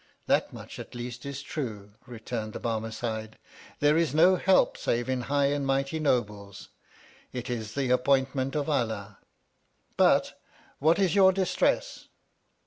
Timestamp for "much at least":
0.51-1.27